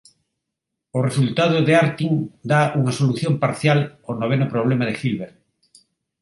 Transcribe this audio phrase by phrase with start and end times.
[0.97, 2.13] O resultado de Artin
[2.51, 5.35] dá unha solución parcial ao noveno problema de Hilbert.